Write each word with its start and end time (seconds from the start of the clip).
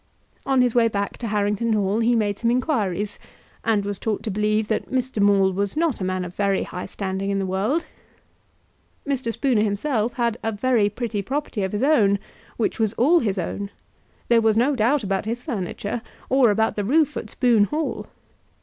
On 0.47 0.63
his 0.63 0.73
way 0.73 0.87
back 0.87 1.19
to 1.19 1.27
Harrington 1.27 1.73
Hall 1.73 1.99
he 1.99 2.15
made 2.15 2.39
some 2.39 2.49
inquiries, 2.49 3.19
and 3.63 3.85
was 3.85 3.99
taught 3.99 4.23
to 4.23 4.31
believe 4.31 4.67
that 4.67 4.89
Mr. 4.89 5.21
Maule 5.21 5.53
was 5.53 5.77
not 5.77 6.01
a 6.01 6.03
man 6.03 6.25
of 6.25 6.33
very 6.33 6.63
high 6.63 6.87
standing 6.87 7.29
in 7.29 7.37
the 7.37 7.45
world. 7.45 7.85
Mr. 9.05 9.31
Spooner 9.31 9.61
himself 9.61 10.13
had 10.13 10.39
a 10.41 10.51
very 10.51 10.89
pretty 10.89 11.21
property 11.21 11.61
of 11.61 11.71
his 11.71 11.83
own, 11.83 12.17
which 12.57 12.79
was 12.79 12.93
all 12.93 13.19
his 13.19 13.37
own. 13.37 13.69
There 14.27 14.41
was 14.41 14.57
no 14.57 14.75
doubt 14.75 15.03
about 15.03 15.25
his 15.25 15.43
furniture, 15.43 16.01
or 16.29 16.49
about 16.49 16.75
the 16.75 16.83
roof 16.83 17.15
at 17.15 17.29
Spoon 17.29 17.65
Hall. 17.65 18.07